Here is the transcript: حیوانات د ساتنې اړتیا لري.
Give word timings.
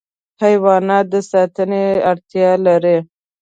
حیوانات 0.41 1.05
د 1.11 1.15
ساتنې 1.31 1.83
اړتیا 2.11 2.49
لري. 2.65 2.97